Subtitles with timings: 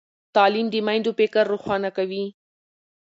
[0.35, 2.25] تعلیم د میندو فکر روښانه کوي۔